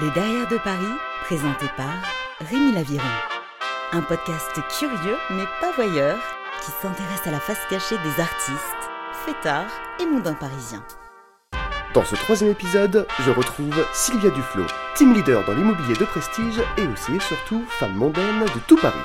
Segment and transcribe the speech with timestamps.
[0.00, 0.94] Les Derrière de Paris,
[1.24, 1.92] présenté par
[2.48, 3.04] Rémi Laviron.
[3.92, 6.16] Un podcast curieux mais pas voyeur
[6.64, 8.90] qui s'intéresse à la face cachée des artistes,
[9.26, 9.70] fêtards
[10.00, 10.82] et mondains parisiens.
[11.92, 16.86] Dans ce troisième épisode, je retrouve Sylvia Duflo, team leader dans l'immobilier de prestige et
[16.86, 18.96] aussi et surtout femme mondaine de tout Paris.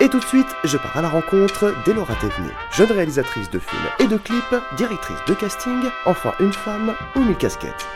[0.00, 3.90] Et tout de suite, je pars à la rencontre d'Elora Thévenet, jeune réalisatrice de films
[3.98, 7.86] et de clips, directrice de casting, enfin une femme aux mille casquettes.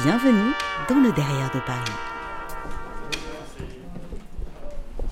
[0.00, 0.52] Bienvenue
[0.88, 1.92] dans le Derrière de Paris.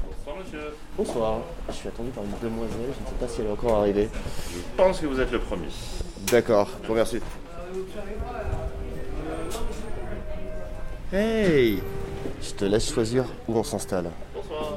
[0.09, 0.75] Bonsoir monsieur.
[0.97, 1.38] Bonsoir,
[1.69, 4.09] je suis attendu par une demoiselle, je ne sais pas si elle est encore arrivée.
[4.51, 5.69] Je pense que vous êtes le premier.
[6.33, 7.21] D'accord, je vous remercie.
[11.12, 11.83] Hey
[12.43, 14.10] Je te laisse choisir où on s'installe.
[14.35, 14.73] Bonsoir.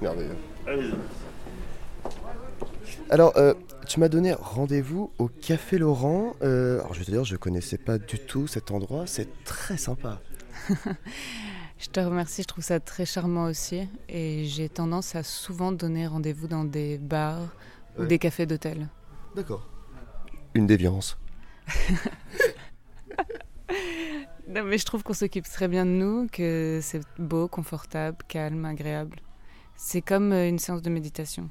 [0.00, 0.36] Merveilleux.
[0.68, 0.94] Allez-y.
[3.10, 3.54] Alors, euh,
[3.86, 6.34] tu m'as donné rendez-vous au Café Laurent.
[6.42, 9.06] Euh, alors, je vais te dire, je connaissais pas du tout cet endroit.
[9.06, 10.20] C'est très sympa.
[11.76, 13.86] Je te remercie, je trouve ça très charmant aussi.
[14.08, 17.48] Et j'ai tendance à souvent donner rendez-vous dans des bars
[17.98, 18.88] ou des cafés d'hôtel.
[19.34, 19.68] D'accord.
[20.54, 21.18] Une déviance.
[24.46, 28.66] Non, mais je trouve qu'on s'occupe très bien de nous, que c'est beau, confortable, calme,
[28.66, 29.20] agréable.
[29.74, 31.48] C'est comme euh, une séance de méditation.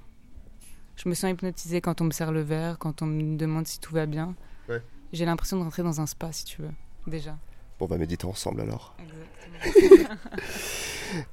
[0.96, 3.80] Je me sens hypnotisée quand on me sert le verre, quand on me demande si
[3.80, 4.36] tout va bien.
[4.70, 4.82] Ouais.
[5.12, 6.72] J'ai l'impression de rentrer dans un spa, si tu veux,
[7.08, 7.38] déjà.
[7.80, 8.96] Bon, on va méditer ensemble alors.
[9.00, 10.16] Exactement.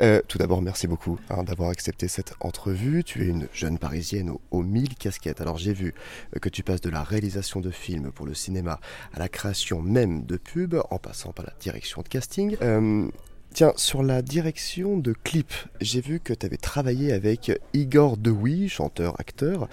[0.02, 3.02] Euh, tout d'abord, merci beaucoup hein, d'avoir accepté cette entrevue.
[3.02, 5.40] Tu es une jeune parisienne aux, aux mille casquettes.
[5.40, 5.94] Alors, j'ai vu
[6.36, 8.78] euh, que tu passes de la réalisation de films pour le cinéma
[9.14, 12.56] à la création même de pubs, en passant par la direction de casting.
[12.60, 13.08] Euh,
[13.52, 18.68] tiens, sur la direction de clips, j'ai vu que tu avais travaillé avec Igor Dewey,
[18.68, 19.68] chanteur-acteur.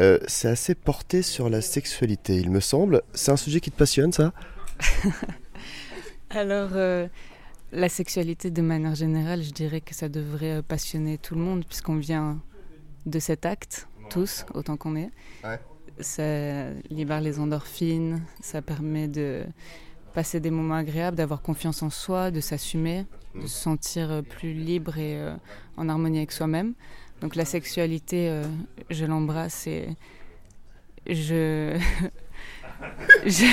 [0.00, 3.02] Euh, C'est assez porté sur la sexualité, il me semble.
[3.14, 4.32] C'est un sujet qui te passionne, ça?
[6.30, 7.06] Alors, euh,
[7.72, 11.64] la sexualité de manière générale, je dirais que ça devrait euh, passionner tout le monde,
[11.64, 12.40] puisqu'on vient
[13.06, 15.10] de cet acte, tous, autant qu'on est.
[15.44, 15.58] Ouais.
[16.00, 19.44] Ça libère les endorphines, ça permet de
[20.16, 23.04] passer des moments agréables, d'avoir confiance en soi, de s'assumer,
[23.34, 25.36] de se sentir euh, plus libre et euh,
[25.76, 26.72] en harmonie avec soi-même.
[27.20, 28.42] Donc la sexualité, euh,
[28.88, 29.90] je l'embrasse et
[31.06, 31.78] je...
[33.26, 33.44] je...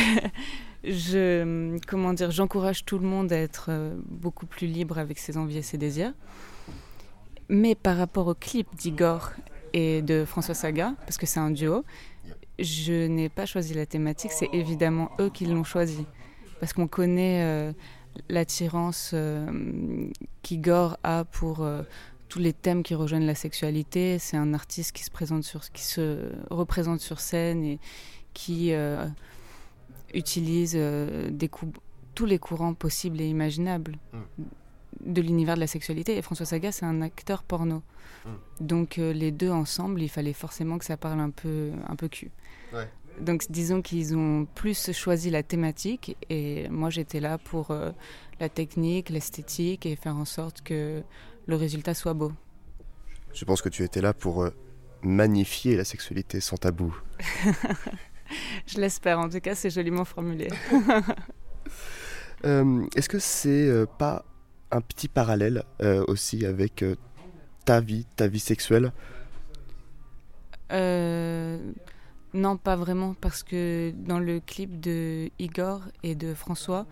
[0.85, 3.69] je, comment dire, j'encourage tout le monde à être
[4.07, 6.13] beaucoup plus libre avec ses envies et ses désirs.
[7.49, 9.33] Mais par rapport au clip d'Igor
[9.73, 11.83] et de François Saga, parce que c'est un duo,
[12.57, 16.05] je n'ai pas choisi la thématique, c'est évidemment eux qui l'ont choisi.
[16.63, 17.73] Parce qu'on connaît euh,
[18.29, 20.07] l'attirance euh,
[20.43, 21.83] qu'Igor a pour euh,
[22.29, 24.17] tous les thèmes qui rejoignent la sexualité.
[24.17, 27.79] C'est un artiste qui se, présente sur, qui se représente sur scène et
[28.33, 29.05] qui euh,
[30.13, 31.51] utilise euh, des
[32.15, 33.97] tous les courants possibles et imaginables
[35.01, 36.15] de l'univers de la sexualité.
[36.17, 37.83] Et François Saga, c'est un acteur porno.
[38.61, 42.07] Donc euh, les deux ensemble, il fallait forcément que ça parle un peu, un peu
[42.07, 42.31] cul.
[42.73, 42.87] Ouais.
[43.19, 47.91] Donc disons qu'ils ont plus choisi la thématique et moi j'étais là pour euh,
[48.39, 51.03] la technique, l'esthétique et faire en sorte que
[51.45, 52.31] le résultat soit beau.
[53.33, 54.49] Je pense que tu étais là pour euh,
[55.01, 56.95] magnifier la sexualité sans tabou.
[58.65, 60.49] Je l'espère, en tout cas c'est joliment formulé.
[62.45, 64.25] Euh, Est-ce que c'est pas
[64.69, 65.63] un petit parallèle
[66.09, 66.83] aussi avec
[67.63, 68.91] ta vie, ta vie sexuelle?
[70.73, 71.52] Euh,
[72.43, 76.85] non, pas vraiment, parce que dans le clip de Igor et de François,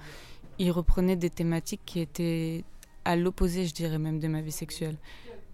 [0.60, 2.64] ils reprenaient des thématiques qui étaient
[3.04, 4.96] à l'opposé, je dirais même, de ma vie sexuelle.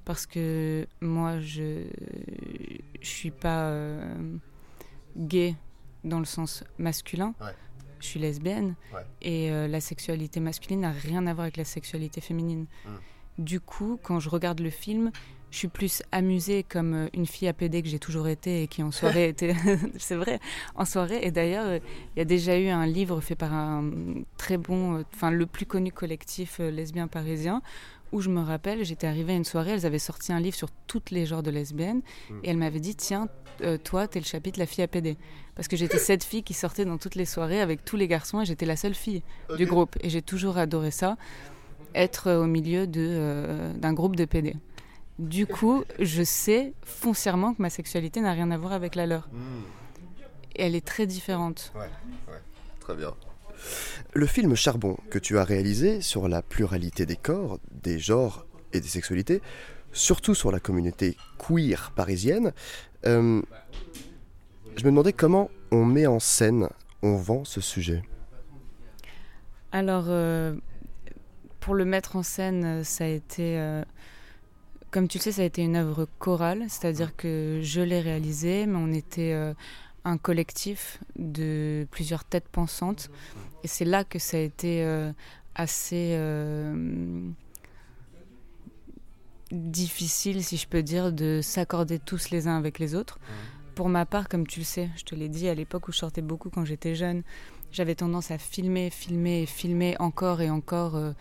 [0.05, 1.67] Parce que moi, je
[3.01, 4.37] je suis pas euh,
[5.17, 5.55] gay
[6.03, 7.33] dans le sens masculin.
[7.41, 7.55] Ouais.
[7.99, 9.01] Je suis lesbienne Ouais.
[9.23, 12.65] et euh, la sexualité masculine n'a rien à voir avec la sexualité féminine.
[12.85, 12.89] Mm.
[13.39, 15.11] Du coup, quand je regarde le film,
[15.51, 18.83] je suis plus amusée comme euh, une fille APD que j'ai toujours été et qui
[18.83, 19.55] en soirée était.
[19.97, 20.39] C'est vrai,
[20.75, 21.19] en soirée.
[21.21, 21.79] Et d'ailleurs, euh,
[22.15, 23.91] il y a déjà eu un livre fait par un
[24.37, 27.61] très bon, euh, enfin le plus connu collectif lesbien parisien,
[28.11, 30.69] où je me rappelle, j'étais arrivée à une soirée, elles avaient sorti un livre sur
[30.87, 32.01] toutes les genres de lesbiennes,
[32.43, 33.27] et elles m'avaient dit tiens,
[33.61, 35.17] euh, toi, t'es le chapitre la fille APD,
[35.55, 38.41] parce que j'étais cette fille qui sortait dans toutes les soirées avec tous les garçons
[38.41, 39.23] et j'étais la seule fille
[39.57, 41.17] du groupe, et j'ai toujours adoré ça,
[41.95, 44.55] être au milieu euh, d'un groupe de PD.
[45.19, 49.29] Du coup, je sais foncièrement que ma sexualité n'a rien à voir avec la leur.
[50.55, 51.73] Et elle est très différente.
[52.79, 53.13] Très bien.
[54.13, 58.79] Le film Charbon que tu as réalisé sur la pluralité des corps, des genres et
[58.79, 59.41] des sexualités,
[59.91, 62.53] surtout sur la communauté queer parisienne,
[63.05, 63.41] euh,
[64.75, 66.69] je me demandais comment on met en scène,
[67.01, 68.03] on vend ce sujet.
[69.71, 70.55] Alors, euh,
[71.59, 73.57] pour le mettre en scène, ça a été,
[74.91, 78.65] comme tu le sais, ça a été une œuvre chorale, c'est-à-dire que je l'ai réalisée,
[78.65, 79.33] mais on était
[80.05, 83.09] un collectif de plusieurs têtes pensantes.
[83.63, 84.85] Et c'est là que ça a été
[85.55, 86.17] assez
[89.51, 93.19] difficile, si je peux dire, de s'accorder tous les uns avec les autres.
[93.75, 95.97] Pour ma part, comme tu le sais, je te l'ai dit à l'époque où je
[95.97, 97.23] sortais beaucoup quand j'étais jeune,
[97.71, 101.11] j'avais tendance à filmer, filmer, filmer encore et encore euh,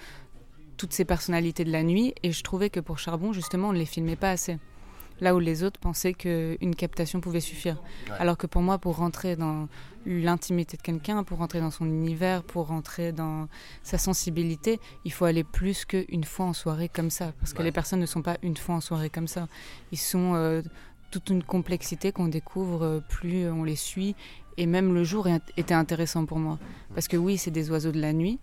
[0.76, 2.14] toutes ces personnalités de la nuit.
[2.22, 4.58] Et je trouvais que pour Charbon, justement, on ne les filmait pas assez
[5.20, 7.82] là où les autres pensaient qu'une captation pouvait suffire.
[8.18, 9.68] Alors que pour moi, pour rentrer dans
[10.04, 13.48] l'intimité de quelqu'un, pour rentrer dans son univers, pour rentrer dans
[13.82, 17.32] sa sensibilité, il faut aller plus qu'une fois en soirée comme ça.
[17.40, 19.48] Parce que les personnes ne sont pas une fois en soirée comme ça.
[19.92, 20.62] Ils sont euh,
[21.10, 24.14] toute une complexité qu'on découvre euh, plus on les suit.
[24.58, 26.58] Et même le jour était intéressant pour moi.
[26.94, 28.38] Parce que oui, c'est des oiseaux de la nuit.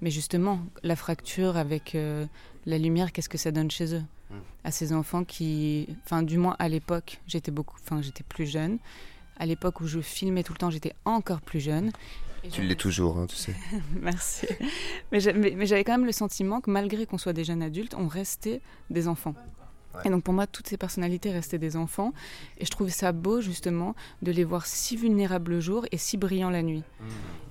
[0.00, 2.26] Mais justement, la fracture avec euh,
[2.66, 4.02] la lumière, qu'est-ce que ça donne chez eux
[4.64, 8.78] à ces enfants qui, enfin du moins à l'époque, j'étais beaucoup, enfin j'étais plus jeune.
[9.38, 11.92] À l'époque où je filmais tout le temps, j'étais encore plus jeune.
[12.50, 13.54] tu l'es toujours, hein, tu sais.
[14.00, 14.46] Merci.
[15.12, 18.60] Mais j'avais quand même le sentiment que malgré qu'on soit des jeunes adultes, on restait
[18.90, 19.34] des enfants.
[20.04, 22.12] Et donc pour moi, toutes ces personnalités restaient des enfants.
[22.58, 26.16] Et je trouvais ça beau justement de les voir si vulnérables le jour et si
[26.16, 26.82] brillants la nuit.
[27.00, 27.04] Mmh.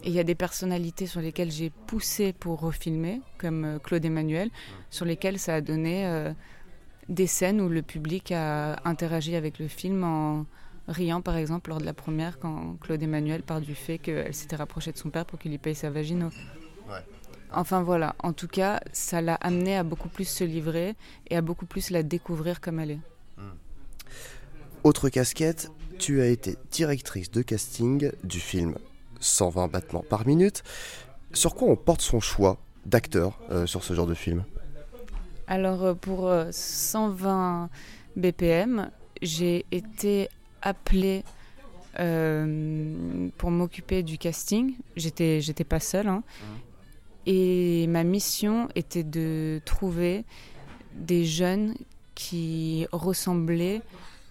[0.04, 4.04] Et il y a des personnalités sur lesquelles j'ai poussé pour refilmer, comme euh, Claude
[4.04, 4.72] Emmanuel, mmh.
[4.90, 6.34] sur lesquelles ça a donné euh,
[7.10, 10.46] des scènes où le public a interagi avec le film en
[10.88, 14.58] riant par exemple lors de la première quand Claude Emmanuel part du fait qu'elle s'était
[14.58, 16.30] rapprochée de son père pour qu'il lui paye sa vagino.
[17.54, 20.96] Enfin voilà, en tout cas, ça l'a amené à beaucoup plus se livrer
[21.30, 23.00] et à beaucoup plus la découvrir comme elle est.
[23.38, 23.54] Hmm.
[24.84, 28.76] Autre casquette, tu as été directrice de casting du film
[29.20, 30.64] 120 battements par minute.
[31.34, 34.44] Sur quoi on porte son choix d'acteur euh, sur ce genre de film?
[35.48, 37.68] Alors euh, pour 120 euh,
[38.16, 38.90] BPM,
[39.22, 40.30] j'ai été
[40.62, 41.24] appelée
[42.00, 44.76] euh, pour m'occuper du casting.
[44.96, 46.08] J'étais, j'étais pas seule.
[46.08, 46.24] Hein.
[47.26, 50.26] Et ma mission était de trouver
[50.94, 51.76] des jeunes
[52.16, 53.82] qui ressemblaient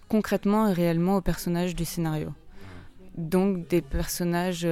[0.07, 2.29] concrètement et réellement aux personnages du scénario.
[3.17, 4.67] Donc des personnages,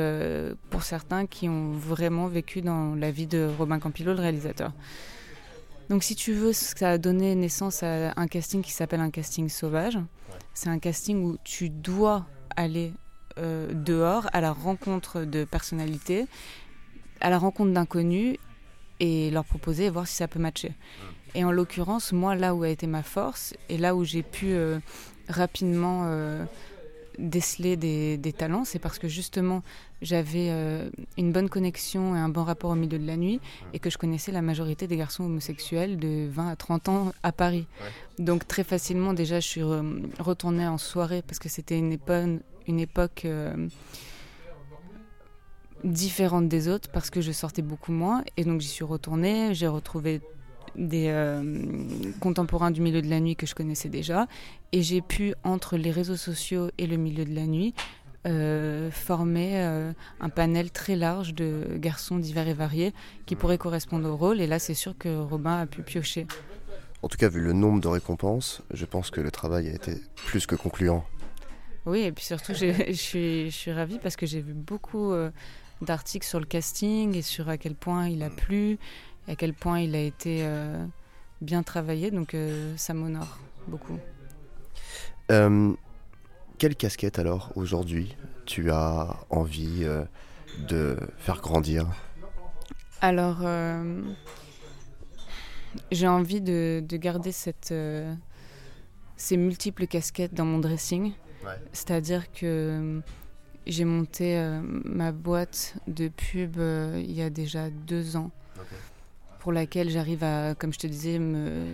[0.70, 4.72] pour certains, qui ont vraiment vécu dans la vie de Robin Campillo, le réalisateur.
[5.92, 9.50] Donc si tu veux, ça a donné naissance à un casting qui s'appelle un casting
[9.50, 10.00] sauvage.
[10.54, 12.26] C'est un casting où tu dois
[12.56, 12.94] aller
[13.38, 16.28] euh, dehors à la rencontre de personnalités,
[17.22, 18.38] à la rencontre d'inconnus
[19.00, 20.74] et leur proposer et voir si ça peut matcher.
[21.34, 24.48] Et en l'occurrence, moi, là où a été ma force et là où j'ai pu
[24.52, 24.80] euh,
[25.30, 26.44] rapidement euh,
[27.18, 29.64] déceler des, talents, c'est parce que justement
[30.02, 33.40] j'avais euh, une bonne connexion et un bon rapport au milieu de la nuit
[33.74, 37.32] et que je connaissais la majorité des garçons homosexuels de 20 à 30 ans à
[37.32, 37.68] Paris.
[38.18, 39.64] Donc très facilement déjà je suis
[40.20, 43.28] retournée en soirée parce que c'était une, époque, une époque
[45.84, 49.68] différente des autres parce que je sortais beaucoup moins et donc j'y suis retournée, j'ai
[49.68, 50.22] retrouvé
[50.76, 51.44] des euh,
[52.20, 54.28] contemporains du milieu de la nuit que je connaissais déjà.
[54.72, 57.74] Et j'ai pu, entre les réseaux sociaux et le milieu de la nuit,
[58.28, 62.94] euh, former euh, un panel très large de garçons divers et variés
[63.26, 64.42] qui pourraient correspondre au rôle.
[64.42, 66.28] Et là, c'est sûr que Robin a pu piocher.
[67.02, 69.96] En tout cas, vu le nombre de récompenses, je pense que le travail a été
[70.16, 71.04] plus que concluant.
[71.88, 75.12] Oui, et puis surtout, je suis, je suis ravie parce que j'ai vu beaucoup
[75.82, 78.78] d'articles sur le casting et sur à quel point il a plu
[79.28, 80.86] à quel point il a été euh,
[81.42, 82.12] bien travaillé.
[82.12, 83.98] Donc euh, ça m'honore beaucoup.
[85.32, 85.74] Euh,
[86.58, 89.86] quelle casquette alors aujourd'hui tu as envie
[90.68, 91.88] de faire grandir?
[93.00, 93.44] Alors
[95.92, 97.74] j'ai envie de, garder cette,
[99.16, 101.14] ces multiples casquettes dans mon dressing.
[101.72, 103.02] C'est-à-dire que
[103.68, 104.42] j'ai monté
[104.84, 108.32] ma boîte de pub il y a déjà deux ans
[109.42, 111.66] pour laquelle j'arrive à, comme je te disais, me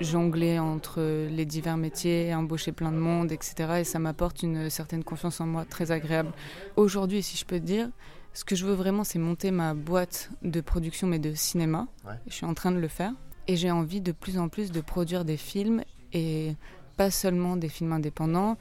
[0.00, 3.80] jongler entre les divers métiers, embaucher plein de monde, etc.
[3.80, 6.32] Et ça m'apporte une certaine confiance en moi très agréable.
[6.76, 7.90] Aujourd'hui, si je peux te dire,
[8.32, 11.88] ce que je veux vraiment, c'est monter ma boîte de production, mais de cinéma.
[12.26, 13.12] Je suis en train de le faire.
[13.48, 15.82] Et j'ai envie de plus en plus de produire des films,
[16.14, 16.54] et
[16.96, 18.56] pas seulement des films indépendants,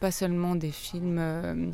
[0.00, 1.70] pas seulement des films euh,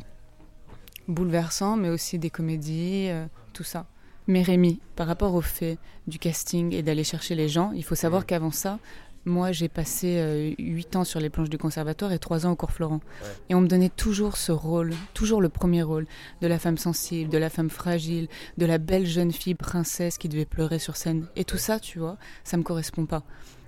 [1.09, 3.85] bouleversants, mais aussi des comédies, euh, tout ça.
[4.27, 7.95] Mais Rémi, par rapport au fait du casting et d'aller chercher les gens, il faut
[7.95, 8.79] savoir qu'avant ça,
[9.25, 12.71] moi, j'ai passé 8 ans sur les planches du conservatoire et 3 ans au cours
[12.71, 13.01] Florent.
[13.49, 16.07] Et on me donnait toujours ce rôle, toujours le premier rôle,
[16.41, 20.29] de la femme sensible, de la femme fragile, de la belle jeune fille princesse qui
[20.29, 21.27] devait pleurer sur scène.
[21.35, 23.23] Et tout ça, tu vois, ça me correspond pas.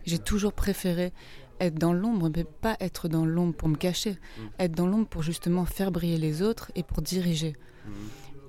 [0.05, 1.11] J'ai toujours préféré
[1.61, 4.11] être dans l'ombre, mais pas être dans l'ombre pour me cacher.
[4.11, 4.41] Mm.
[4.59, 7.55] Être dans l'ombre pour justement faire briller les autres et pour diriger.
[7.85, 7.91] Mm.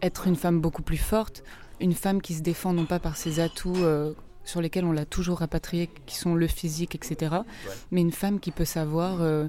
[0.02, 1.44] Être une femme beaucoup plus forte,
[1.80, 4.14] une femme qui se défend non pas par ses atouts euh,
[4.44, 7.36] sur lesquels on l'a toujours rapatrié, qui sont le physique, etc.,
[7.92, 9.46] mais une femme qui peut savoir euh,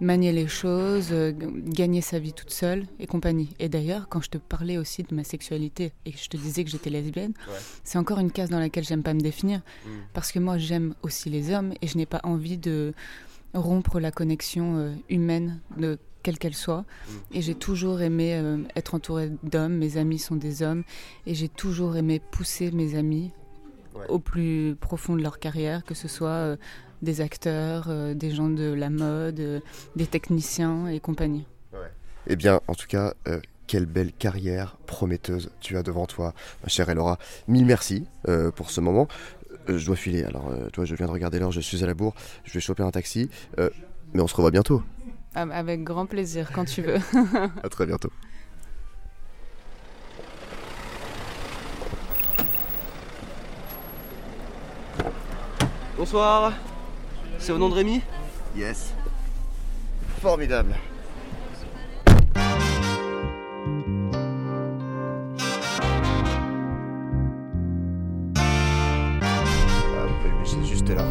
[0.00, 3.50] manier les choses, euh, gagner sa vie toute seule et compagnie.
[3.58, 6.64] Et d'ailleurs, quand je te parlais aussi de ma sexualité et que je te disais
[6.64, 7.32] que j'étais lesbienne,
[7.84, 9.90] c'est encore une case dans laquelle j'aime pas me définir, mm.
[10.12, 12.92] parce que moi j'aime aussi les hommes et je n'ai pas envie de
[13.54, 16.82] rompre la connexion humaine de quelle qu'elle soit.
[16.82, 17.12] Mm.
[17.32, 19.76] Et j'ai toujours aimé euh, être entourée d'hommes.
[19.76, 20.84] Mes amis sont des hommes.
[21.26, 23.30] Et j'ai toujours aimé pousser mes amis
[24.08, 26.56] au plus profond de leur carrière, que ce soit euh,
[27.02, 29.62] des acteurs, euh, des gens de la mode,
[29.96, 31.46] des techniciens et compagnie.
[32.30, 33.14] Eh bien, en tout cas,
[33.66, 37.18] quelle belle carrière prometteuse tu as devant toi, ma chère Elora.
[37.46, 38.04] Mille merci
[38.54, 39.08] pour ce moment.
[39.66, 40.24] je dois filer.
[40.24, 42.14] Alors, toi, je viens de regarder l'heure, je suis à la bourre.
[42.44, 43.30] Je vais choper un taxi.
[43.56, 44.82] mais on se revoit bientôt.
[45.34, 46.96] Avec grand plaisir, quand tu veux.
[47.62, 48.10] à très bientôt.
[55.98, 56.52] Bonsoir.
[57.38, 58.02] C'est au nom de Rémi
[58.56, 58.92] Yes.
[60.20, 60.74] Formidable.
[69.16, 70.06] Ah,
[70.64, 71.04] juste là.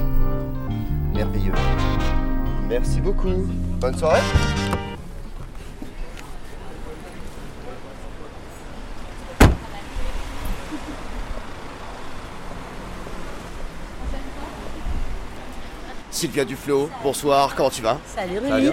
[1.13, 1.53] Merveilleux.
[2.67, 3.47] Merci beaucoup.
[3.79, 4.21] Bonne soirée.
[16.17, 18.71] Sylvia Duflo, bonsoir, comment tu vas Salut Rémi.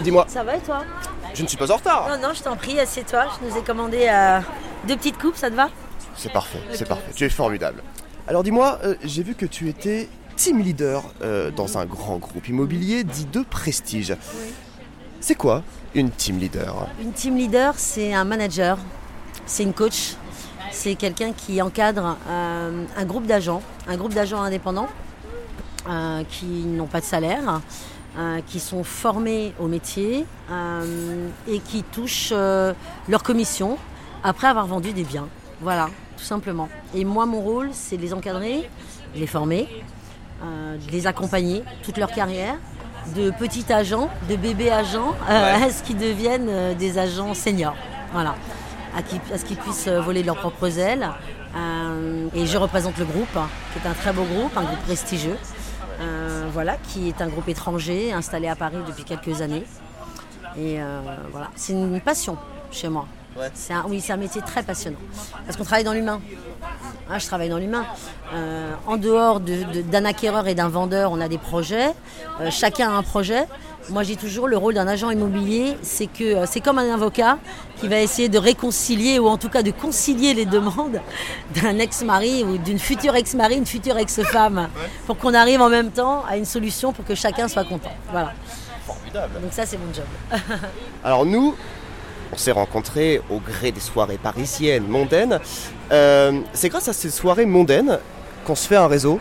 [0.00, 0.26] Dis-moi.
[0.28, 0.84] Ça va et toi
[1.32, 2.06] Je ne suis pas en retard.
[2.06, 3.28] Non, non, je t'en prie, assieds-toi.
[3.40, 4.40] Je nous ai commandé euh,
[4.86, 5.70] deux petites coupes, ça te va
[6.16, 7.10] C'est parfait, c'est parfait.
[7.16, 7.82] Tu es formidable.
[8.28, 10.06] Alors dis-moi, euh, j'ai vu que tu étais
[10.36, 14.14] team leader euh, dans un grand groupe immobilier dit de prestige.
[15.18, 15.62] C'est quoi
[15.94, 18.76] une team leader Une team leader, c'est un manager,
[19.46, 20.16] c'est une coach,
[20.70, 24.90] c'est quelqu'un qui encadre euh, un groupe d'agents, un groupe d'agents indépendants
[26.28, 27.60] qui n'ont pas de salaire,
[28.46, 30.24] qui sont formés au métier
[31.48, 33.78] et qui touchent leur commission
[34.24, 35.28] après avoir vendu des biens.
[35.60, 36.68] Voilà, tout simplement.
[36.94, 38.68] Et moi, mon rôle, c'est de les encadrer,
[39.14, 39.68] de les former,
[40.42, 42.56] euh, de les accompagner toute leur carrière,
[43.14, 47.76] de petits agents, de bébés agents, euh, à ce qu'ils deviennent euh, des agents seniors.
[48.12, 48.34] Voilà.
[48.96, 51.08] À, ce qu'ils puissent voler de leurs propres ailes.
[52.34, 55.38] et je représente le groupe, hein, qui est un très beau groupe, un groupe prestigieux.
[56.52, 59.64] Voilà, qui est un groupe étranger installé à Paris depuis quelques années.
[60.58, 60.78] Et
[61.30, 62.36] voilà, c'est une passion
[62.70, 63.06] chez moi.
[63.54, 64.98] C'est oui, c'est un métier très passionnant.
[65.46, 66.20] Parce qu'on travaille dans l'humain.
[67.10, 67.84] Ah, je travaille dans l'humain.
[68.34, 71.90] Euh, en dehors d'un acquéreur et d'un vendeur, on a des projets.
[72.40, 73.46] Euh, chacun a un projet.
[73.90, 77.38] Moi, j'ai toujours le rôle d'un agent immobilier, c'est que euh, c'est comme un avocat
[77.78, 81.00] qui va essayer de réconcilier ou en tout cas de concilier les demandes
[81.60, 84.68] d'un ex-mari ou d'une future ex-mari, une future ex-femme,
[85.06, 87.92] pour qu'on arrive en même temps à une solution pour que chacun soit content.
[88.12, 88.32] Voilà.
[88.86, 89.40] Formidable.
[89.42, 90.04] Donc ça, c'est mon job.
[91.04, 91.56] Alors nous,
[92.32, 95.38] on s'est rencontrés au gré des soirées parisiennes, mondaines.
[95.92, 97.98] Euh, c'est grâce à ces soirées mondaines
[98.46, 99.20] qu'on se fait un réseau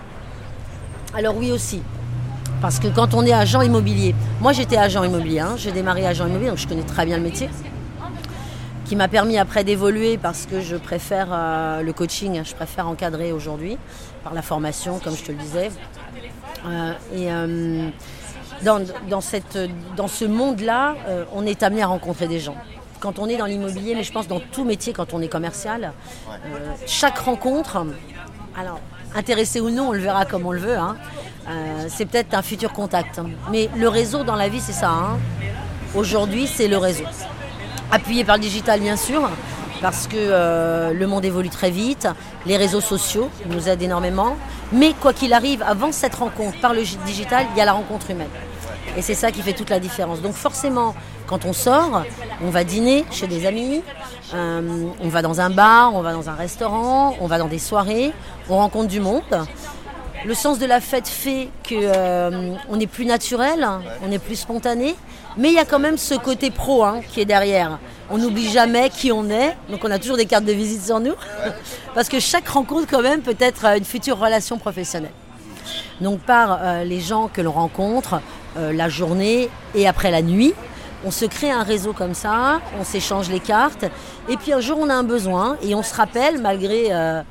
[1.13, 1.81] Alors oui aussi.
[2.61, 5.55] Parce que quand on est agent immobilier, moi j'étais agent immobilier, hein.
[5.57, 7.49] j'ai démarré agent immobilier, donc je connais très bien le métier,
[8.85, 13.31] qui m'a permis après d'évoluer parce que je préfère euh, le coaching, je préfère encadrer
[13.31, 13.77] aujourd'hui
[14.23, 15.71] par la formation, comme je te le disais.
[16.67, 17.27] Euh, et
[18.63, 18.79] dans,
[19.21, 20.95] ce monde-là,
[21.33, 22.55] on est amené à rencontrer des gens
[23.01, 25.91] quand on est dans l'immobilier, mais je pense dans tout métier quand on est commercial,
[26.29, 27.85] euh, chaque rencontre,
[28.57, 28.79] alors
[29.15, 30.95] intéressé ou non, on le verra comme on le veut, hein,
[31.49, 33.19] euh, c'est peut-être un futur contact.
[33.51, 34.89] Mais le réseau dans la vie, c'est ça.
[34.89, 35.17] Hein.
[35.95, 37.03] Aujourd'hui, c'est le réseau.
[37.91, 39.29] Appuyé par le digital, bien sûr,
[39.81, 42.07] parce que euh, le monde évolue très vite,
[42.45, 44.37] les réseaux sociaux nous aident énormément.
[44.71, 48.11] Mais quoi qu'il arrive, avant cette rencontre par le digital, il y a la rencontre
[48.11, 48.29] humaine.
[48.95, 50.21] Et c'est ça qui fait toute la différence.
[50.21, 50.93] Donc forcément,
[51.31, 52.03] quand on sort,
[52.43, 53.81] on va dîner chez des amis,
[54.33, 57.57] euh, on va dans un bar, on va dans un restaurant, on va dans des
[57.57, 58.11] soirées,
[58.49, 59.23] on rencontre du monde.
[60.25, 63.65] Le sens de la fête fait qu'on euh, est plus naturel,
[64.05, 64.93] on est plus spontané,
[65.37, 67.79] mais il y a quand même ce côté pro hein, qui est derrière.
[68.09, 70.99] On n'oublie jamais qui on est, donc on a toujours des cartes de visite sur
[70.99, 71.15] nous,
[71.95, 75.13] parce que chaque rencontre quand même peut être une future relation professionnelle.
[76.01, 78.19] donc par euh, les gens que l'on rencontre
[78.57, 80.53] euh, la journée et après la nuit.
[81.03, 83.85] On se crée un réseau comme ça, on s'échange les cartes,
[84.29, 87.21] et puis un jour on a un besoin et on se rappelle, malgré euh,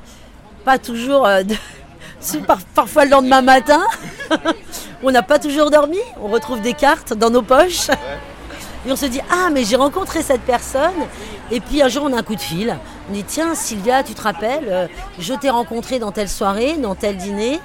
[0.65, 1.55] pas toujours, euh, de-
[2.19, 3.81] si, par- parfois le lendemain matin,
[5.03, 7.89] on n'a pas toujours dormi, on retrouve des cartes dans nos poches.
[8.85, 10.89] Et on se dit, ah, mais j'ai rencontré cette personne.
[11.51, 12.75] Et puis un jour, on a un coup de fil.
[13.09, 14.87] On dit, tiens, Sylvia, tu te rappelles, euh,
[15.19, 17.59] je t'ai rencontré dans telle soirée, dans tel dîner.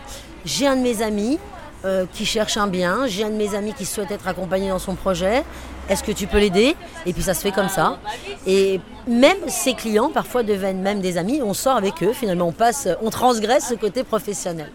[0.45, 1.39] J'ai un de mes amis
[1.87, 3.07] euh, qui cherche un bien.
[3.07, 5.43] J'ai un de mes amis qui souhaite être accompagné dans son projet.
[5.89, 6.75] Est-ce que tu peux l'aider?
[7.07, 7.99] Et puis ça se fait comme ça.
[8.47, 11.41] Et même ses clients, parfois, deviennent même des amis.
[11.43, 12.13] On sort avec eux.
[12.13, 14.71] Finalement, on passe, on transgresse ce côté professionnel.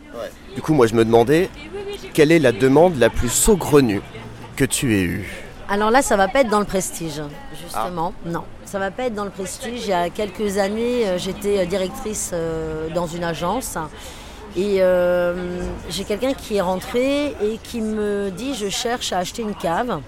[0.55, 1.49] Du coup, moi, je me demandais
[2.13, 4.01] quelle est la demande la plus saugrenue
[4.55, 5.29] que tu aies eue?
[5.69, 7.21] Alors là, ça va pas être dans le prestige,
[7.63, 8.13] justement.
[8.25, 9.83] Non, ça va pas être dans le prestige.
[9.83, 13.77] Il y a quelques années, euh, j'étais euh, directrice euh, dans une agence.
[14.57, 15.33] Et euh,
[15.89, 20.01] j'ai quelqu'un qui est rentré et qui me dit je cherche à acheter une cave.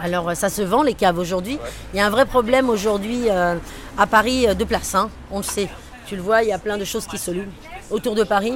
[0.00, 1.58] Alors euh, ça se vend les caves aujourd'hui.
[1.92, 3.56] Il y a un vrai problème aujourd'hui euh,
[3.96, 5.68] à Paris euh, de place, hein, on le sait.
[6.06, 7.52] Tu le vois, il y a plein de choses qui se louent
[7.90, 8.54] autour de Paris.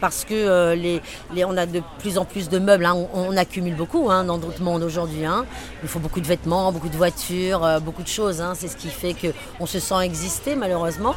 [0.00, 1.00] Parce que euh, les,
[1.44, 2.96] on a de plus en plus de meubles, hein.
[3.14, 5.24] on, accumule beaucoup hein, dans d'autres mondes aujourd'hui.
[5.24, 5.44] hein.
[5.82, 8.40] Il faut beaucoup de vêtements, beaucoup de voitures, euh, beaucoup de choses.
[8.40, 8.52] hein.
[8.54, 11.14] C'est ce qui fait qu'on se sent exister malheureusement.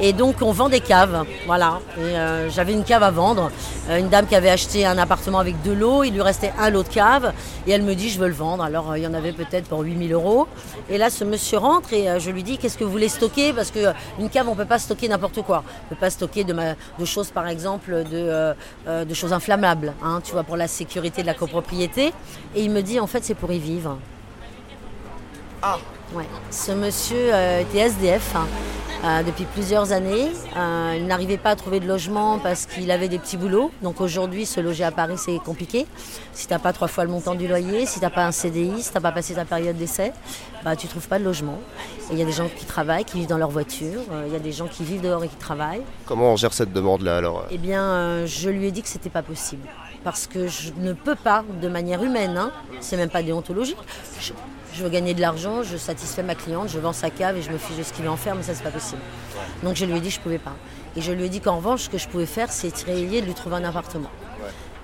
[0.00, 1.24] Et donc on vend des caves.
[1.46, 1.80] Voilà.
[1.98, 3.50] Euh, J'avais une cave à vendre.
[3.90, 6.82] Une dame qui avait acheté un appartement avec de l'eau, il lui restait un lot
[6.82, 7.32] de cave.
[7.66, 8.64] Et elle me dit je veux le vendre.
[8.64, 10.48] Alors il y en avait peut-être pour 8000 euros.
[10.88, 13.52] Et là ce monsieur rentre et je lui dis qu'est-ce que vous voulez stocker?
[13.52, 15.62] Parce qu'une cave on ne peut pas stocker n'importe quoi.
[15.66, 16.54] On ne peut pas stocker de,
[16.98, 18.54] de choses par exemple de, euh,
[18.86, 22.12] euh, de choses inflammables, hein, tu vois, pour la sécurité de la copropriété.
[22.54, 23.98] Et il me dit en fait c'est pour y vivre.
[25.62, 25.78] Ah.
[26.14, 26.26] Ouais.
[26.50, 28.46] Ce monsieur euh, était SDF hein,
[29.04, 30.28] euh, depuis plusieurs années.
[30.56, 33.70] Euh, il n'arrivait pas à trouver de logement parce qu'il avait des petits boulots.
[33.82, 35.86] Donc aujourd'hui, se loger à Paris, c'est compliqué.
[36.32, 38.32] Si tu n'as pas trois fois le montant du loyer, si tu n'as pas un
[38.32, 40.12] CDI, si tu n'as pas passé ta période d'essai,
[40.64, 41.60] bah, tu ne trouves pas de logement.
[42.12, 44.00] Il y a des gens qui travaillent, qui vivent dans leur voiture.
[44.10, 45.82] Euh, Il y a des gens qui vivent dehors et qui travaillent.
[46.06, 49.22] Comment on gère cette demande-là alors Eh bien, je lui ai dit que c'était pas
[49.22, 49.68] possible.
[50.02, 53.78] Parce que je ne peux pas, de manière humaine, hein, c'est même pas déontologique.
[54.20, 54.32] Je,
[54.74, 57.50] je veux gagner de l'argent, je satisfais ma cliente, je vends sa cave et je
[57.50, 59.00] me fiche de ce qu'il veut en faire, mais ça, c'est pas possible.
[59.62, 60.54] Donc, je lui ai dit que je pouvais pas.
[60.96, 63.26] Et je lui ai dit qu'en revanche, ce que je pouvais faire, c'est essayer de
[63.26, 64.10] lui trouver un appartement.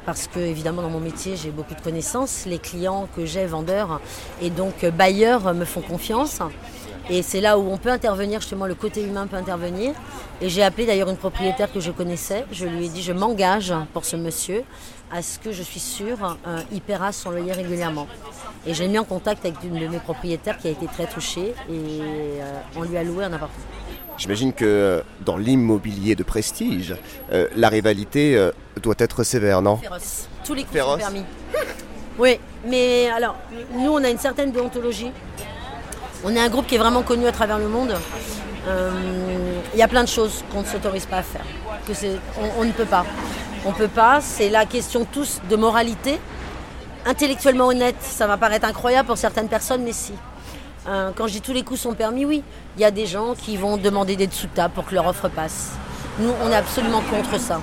[0.07, 2.47] Parce que, évidemment, dans mon métier, j'ai beaucoup de connaissances.
[2.47, 4.01] Les clients que j'ai, vendeurs
[4.41, 6.41] et donc euh, bailleurs, me font confiance.
[7.11, 9.93] Et c'est là où on peut intervenir, justement, le côté humain peut intervenir.
[10.41, 12.45] Et j'ai appelé d'ailleurs une propriétaire que je connaissais.
[12.53, 14.63] Je lui ai dit, je m'engage pour ce monsieur
[15.13, 18.07] à ce que je suis sûre, euh, il paiera son loyer régulièrement.
[18.67, 21.55] Et j'ai mis en contact avec une de mes propriétaires qui a été très touchée
[21.69, 23.65] et euh, on lui a loué un appartement.
[24.19, 26.95] J'imagine que euh, dans l'immobilier de prestige,
[27.33, 28.51] euh, la rivalité
[28.83, 29.79] doit être sévère, non?
[29.79, 30.29] Féroce.
[30.45, 30.93] Tous les coups Féroce.
[30.95, 31.25] sont permis.
[32.19, 33.35] Oui, mais alors,
[33.73, 35.11] nous, on a une certaine déontologie.
[36.25, 37.95] On est un groupe qui est vraiment connu à travers le monde.
[38.69, 38.91] Euh,
[39.73, 41.45] Il y a plein de choses qu'on ne s'autorise pas à faire.
[41.87, 41.93] Que
[42.39, 43.05] on, on ne peut pas.
[43.65, 44.21] On ne peut pas.
[44.21, 46.19] C'est la question tous de moralité.
[47.07, 50.13] Intellectuellement honnête, ça va paraître incroyable pour certaines personnes, mais si.
[50.89, 52.43] Euh, quand je dis tous les coups sont permis, oui.
[52.77, 55.07] Il y a des gens qui vont demander des dessous de table pour que leur
[55.07, 55.71] offre passe.
[56.19, 57.61] Nous, on est absolument contre ça.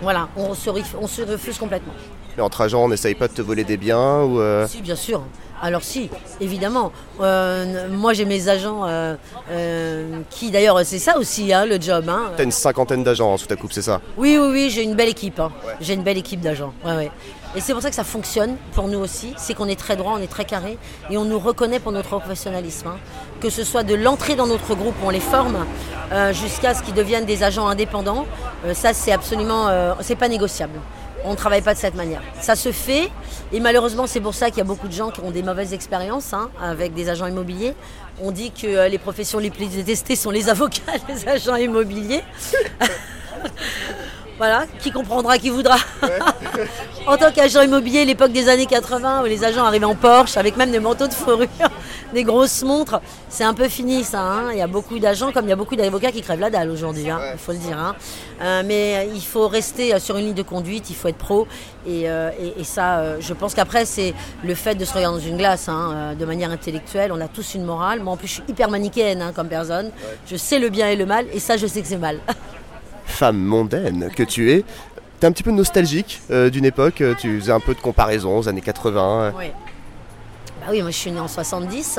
[0.00, 1.92] Voilà, on se, ref- on se refuse complètement.
[2.36, 4.96] Mais entre agents, on n'essaye pas de te voler des biens ou euh, Si, bien
[4.96, 5.22] sûr.
[5.64, 6.90] Alors si, évidemment.
[7.20, 9.14] Euh, moi, j'ai mes agents euh,
[9.50, 12.08] euh, qui, d'ailleurs, c'est ça aussi, hein, le job.
[12.08, 12.32] hein.
[12.36, 14.00] T'as une cinquantaine d'agents sous ta coupe, c'est ça?
[14.16, 15.38] Oui, oui, oui, j'ai une belle équipe.
[15.38, 15.52] hein.
[15.80, 16.72] J'ai une belle équipe d'agents.
[16.84, 17.10] Ouais, ouais.
[17.54, 19.34] Et c'est pour ça que ça fonctionne pour nous aussi.
[19.36, 20.78] C'est qu'on est très droit, on est très carré
[21.10, 22.88] et on nous reconnaît pour notre professionnalisme.
[22.88, 22.96] hein.
[23.40, 25.64] Que ce soit de l'entrée dans notre groupe, où on les forme,
[26.12, 28.26] euh, jusqu'à ce qu'ils deviennent des agents indépendants.
[28.66, 30.80] Euh, ça, c'est absolument, euh, c'est pas négociable.
[31.24, 32.22] On ne travaille pas de cette manière.
[32.40, 33.10] Ça se fait
[33.52, 35.74] et malheureusement, c'est pour ça qu'il y a beaucoup de gens qui ont des mauvaises
[35.74, 37.74] expériences hein, avec des agents immobiliers.
[38.22, 42.22] On dit que euh, les professions les plus détestées sont les avocats, les agents immobiliers.
[44.38, 45.76] Voilà, qui comprendra, qui voudra.
[47.06, 50.56] en tant qu'agent immobilier, l'époque des années 80, où les agents arrivaient en Porsche, avec
[50.56, 51.46] même des manteaux de fourrure,
[52.12, 54.20] des grosses montres, c'est un peu fini ça.
[54.20, 54.50] hein.
[54.52, 56.70] Il y a beaucoup d'agents, comme il y a beaucoup d'avocats qui crèvent la dalle
[56.70, 57.78] aujourd'hui, hein, il faut le dire.
[57.78, 57.94] hein.
[58.42, 61.46] Euh, mais il faut rester euh, sur une ligne de conduite, il faut être pro.
[61.86, 65.18] Et, euh, et- et ça, euh, je pense qu'après, c'est le fait de se regarder
[65.18, 67.12] dans une glace, de manière intellectuelle.
[67.12, 68.00] On a tous une morale.
[68.00, 69.90] Moi, en plus, je suis hyper manichéenne hein, comme personne.
[70.26, 72.18] Je sais le bien et le mal, et ça, je sais que c'est mal.
[73.06, 74.64] Femme mondaine que tu es,
[75.20, 78.48] t'es un petit peu nostalgique euh, d'une époque, tu faisais un peu de comparaison aux
[78.48, 79.20] années 80.
[79.22, 79.30] euh.
[79.38, 79.46] Oui.
[80.62, 81.98] Bah oui, moi je suis née en 70.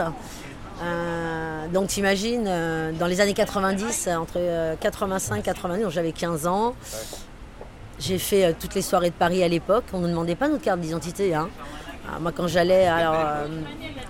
[0.84, 5.92] Euh, donc t'imagines, euh, dans les années 90, euh, entre euh, 85 et 90, donc
[5.92, 6.74] j'avais 15 ans.
[8.00, 9.84] J'ai fait toutes les soirées de Paris à l'époque.
[9.94, 11.36] On ne nous demandait pas notre carte d'identité.
[11.36, 11.50] hein.
[12.10, 13.16] Ah, moi, quand j'allais, alors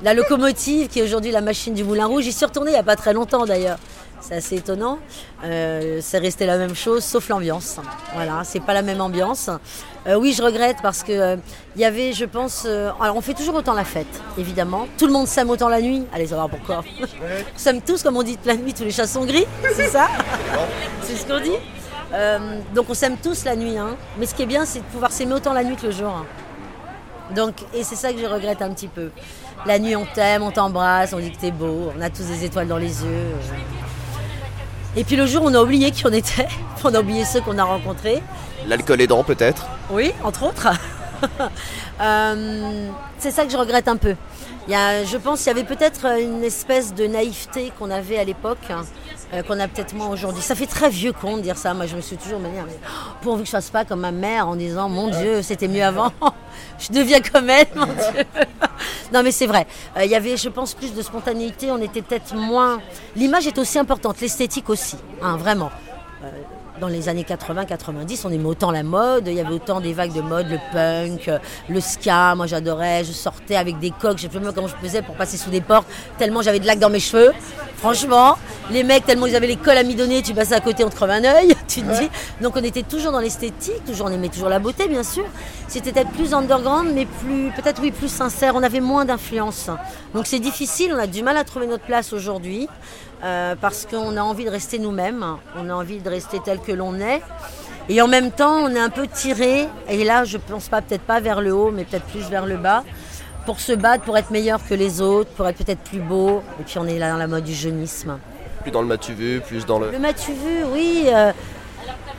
[0.01, 2.79] la locomotive, qui est aujourd'hui la machine du Moulin Rouge, j'y suis retournée il n'y
[2.79, 3.77] a pas très longtemps d'ailleurs.
[4.25, 4.99] C'est assez étonnant.
[5.43, 7.77] Euh, c'est resté la même chose, sauf l'ambiance.
[8.13, 9.49] Voilà, c'est pas la même ambiance.
[10.07, 11.35] Euh, oui, je regrette parce que euh,
[11.75, 14.07] il y avait, je pense, euh, alors on fait toujours autant la fête,
[14.37, 14.87] évidemment.
[14.97, 16.03] Tout le monde s'aime autant la nuit.
[16.13, 16.83] Allez savoir pourquoi.
[16.99, 17.07] Nous
[17.57, 19.45] sommes tous, comme on dit, la nuit, tous les chats sont gris.
[19.75, 20.07] C'est ça
[21.01, 21.57] C'est ce qu'on dit.
[22.13, 23.77] Euh, donc on s'aime tous la nuit.
[23.77, 23.97] hein.
[24.17, 26.09] Mais ce qui est bien, c'est de pouvoir s'aimer autant la nuit que le jour.
[26.09, 26.25] hein.
[27.35, 29.09] Donc, et c'est ça que je regrette un petit peu.
[29.65, 32.43] La nuit, on t'aime, on t'embrasse, on dit que t'es beau, on a tous des
[32.45, 33.31] étoiles dans les yeux.
[34.95, 36.47] Et puis le jour, on a oublié qui on était,
[36.83, 38.21] on a oublié ceux qu'on a rencontrés.
[38.67, 40.67] L'alcool aidant peut-être Oui, entre autres.
[42.01, 44.15] Euh, c'est ça que je regrette un peu.
[44.67, 48.17] Il y a, je pense qu'il y avait peut-être une espèce de naïveté qu'on avait
[48.17, 48.81] à l'époque, hein,
[49.33, 50.41] euh, qu'on a peut-être moins aujourd'hui.
[50.41, 51.73] Ça fait très vieux con de dire ça.
[51.73, 54.11] Moi, je me suis toujours dit, mais, oh, pourvu que je fasse pas comme ma
[54.11, 56.11] mère en disant, mon Dieu, c'était mieux avant.
[56.79, 58.23] je deviens comme elle, mon Dieu.
[59.13, 59.67] non, mais c'est vrai.
[59.97, 61.71] Euh, Il y avait, je pense, plus de spontanéité.
[61.71, 62.79] On était peut-être moins.
[63.15, 65.71] L'image est aussi importante, l'esthétique aussi, hein, vraiment
[66.83, 70.11] dans les années 80-90, on aimait autant la mode, il y avait autant des vagues
[70.11, 71.31] de mode, le punk,
[71.69, 75.01] le ska, moi j'adorais, je sortais avec des coques, je sais même comment je faisais
[75.01, 77.31] pour passer sous des portes, tellement j'avais de lac dans mes cheveux,
[77.77, 78.37] franchement,
[78.69, 80.95] les mecs tellement ils avaient les cols à midonner, tu passais à côté, on te
[80.95, 82.09] creve un œil, tu te dis,
[82.41, 85.25] donc on était toujours dans l'esthétique, toujours on aimait toujours la beauté bien sûr,
[85.67, 89.69] c'était peut-être plus underground, mais plus, peut-être oui, plus sincère, on avait moins d'influence,
[90.13, 92.67] donc c'est difficile, on a du mal à trouver notre place aujourd'hui,
[93.23, 95.25] euh, parce qu'on a envie de rester nous-mêmes,
[95.57, 97.21] on a envie de rester tel que l'on est.
[97.89, 101.01] Et en même temps, on est un peu tiré, et là, je pense pas, peut-être
[101.01, 102.83] pas vers le haut, mais peut-être plus vers le bas,
[103.45, 106.41] pour se battre, pour être meilleur que les autres, pour être peut-être plus beau.
[106.61, 108.17] Et puis on est là dans la mode du jeunisme.
[108.61, 109.91] Plus dans le m'as-tu vu, plus dans le...
[109.91, 111.07] Le m'as-tu vu Oui.
[111.07, 111.33] euh,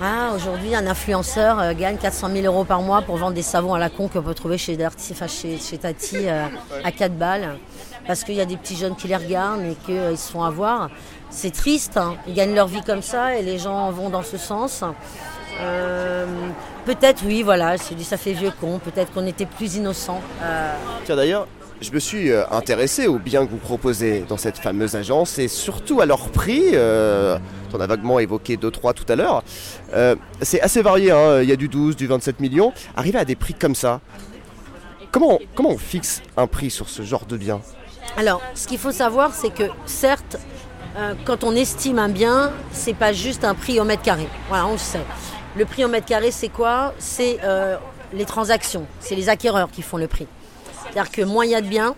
[0.00, 3.74] ah, aujourd'hui, un influenceur euh, gagne 400 000 euros par mois pour vendre des savons
[3.74, 6.46] à la con qu'on peut trouver chez, enfin, chez, chez Tati euh,
[6.83, 7.59] à 4 balles.
[8.07, 10.90] Parce qu'il y a des petits jeunes qui les regardent et qu'ils se font avoir.
[11.30, 12.16] C'est triste, hein.
[12.26, 14.85] ils gagnent leur vie comme ça et les gens vont dans ce sens.
[15.61, 16.26] Euh,
[16.85, 20.20] peut-être, oui, voilà, je dis ça fait vieux con, peut-être qu'on était plus innocents.
[20.42, 21.46] Euh, Tiens d'ailleurs,
[21.85, 25.49] je me suis euh, intéressé aux biens que vous proposez dans cette fameuse agence et
[25.49, 26.70] surtout à leur prix.
[26.73, 27.38] Euh,
[27.75, 29.42] on a vaguement évoqué 2-3 tout à l'heure.
[29.92, 31.42] Euh, c'est assez varié, hein.
[31.42, 32.73] il y a du 12, du 27 millions.
[32.97, 34.01] Arriver à des prix comme ça,
[35.11, 37.61] comment, comment on fixe un prix sur ce genre de bien?
[38.16, 40.38] Alors, ce qu'il faut savoir, c'est que certes,
[40.97, 44.27] euh, quand on estime un bien, c'est pas juste un prix au mètre carré.
[44.49, 45.05] Voilà, on le sait.
[45.57, 46.94] Le prix au mètre carré, c'est quoi?
[46.99, 47.40] C'est
[48.12, 50.29] les transactions, c'est les acquéreurs qui font le prix.
[50.94, 51.96] C'est-à-dire que moins il y a de biens,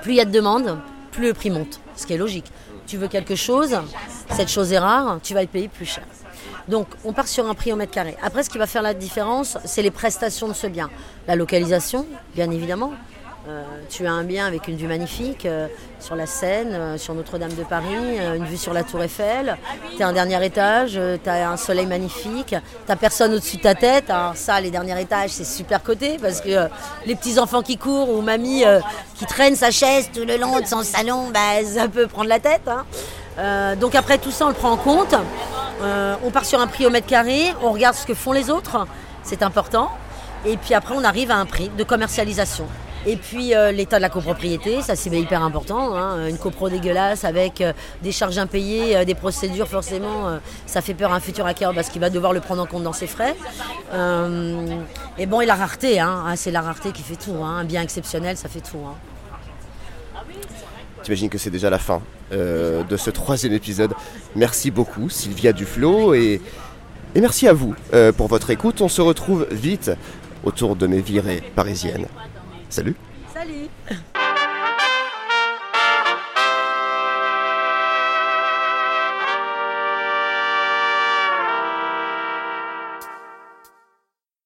[0.00, 0.78] plus il y a de demandes,
[1.10, 1.78] plus le prix monte.
[1.94, 2.50] Ce qui est logique.
[2.86, 3.76] Tu veux quelque chose,
[4.30, 6.04] cette chose est rare, tu vas le payer plus cher.
[6.68, 8.16] Donc on part sur un prix au mètre carré.
[8.22, 10.88] Après, ce qui va faire la différence, c'est les prestations de ce bien.
[11.28, 12.94] La localisation, bien évidemment.
[13.48, 15.66] Euh, tu as un bien avec une vue magnifique euh,
[15.98, 17.86] sur la Seine, euh, sur Notre-Dame de Paris,
[18.36, 19.56] une vue sur la Tour Eiffel.
[19.96, 22.54] Tu as un dernier étage, tu as un soleil magnifique,
[22.88, 24.10] tu personne au-dessus de ta tête.
[24.10, 26.68] Alors ça, les derniers étages, c'est super coté parce que
[27.04, 28.64] les petits-enfants qui courent ou mamie
[29.16, 32.38] qui traîne sa chaise tout le long de son salon, bah, ça peut prendre la
[32.38, 32.68] tête.
[32.68, 33.74] hein.
[33.76, 35.16] Donc après tout ça, on le prend en compte.
[36.24, 38.86] On part sur un prix au mètre carré, on regarde ce que font les autres,
[39.24, 39.90] c'est important.
[40.46, 42.66] Et puis après, on arrive à un prix de commercialisation.
[43.04, 45.96] Et puis euh, l'état de la copropriété, ça c'est hyper important.
[45.96, 46.28] hein.
[46.28, 51.12] Une copro dégueulasse avec euh, des charges impayées, euh, des procédures, forcément, ça fait peur
[51.12, 53.34] à un futur acquéreur parce qu'il va devoir le prendre en compte dans ses frais.
[55.18, 56.24] Et bon, et la rareté, hein.
[56.26, 57.34] Ah, c'est la rareté qui fait tout.
[57.42, 57.58] hein.
[57.58, 58.78] Un bien exceptionnel, ça fait tout.
[58.86, 58.94] hein.
[61.04, 63.92] J'imagine que c'est déjà la fin de ce troisième épisode.
[64.36, 66.40] Merci beaucoup Sylvia Duflo et,
[67.16, 67.74] et merci à vous
[68.16, 68.80] pour votre écoute.
[68.80, 69.90] On se retrouve vite
[70.44, 72.06] autour de mes virées parisiennes.
[72.72, 72.96] Salut